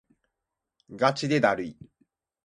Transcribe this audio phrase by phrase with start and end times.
[0.95, 1.77] ガチでだるい